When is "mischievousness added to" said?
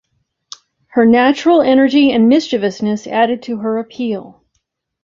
2.27-3.57